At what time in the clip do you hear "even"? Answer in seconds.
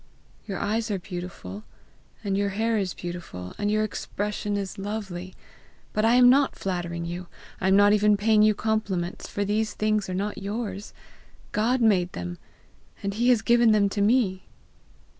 7.93-8.17